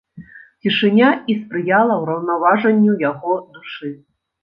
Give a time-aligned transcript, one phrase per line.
[0.63, 3.97] Цішыня і спрыяла ўраўнаважанню яго душы.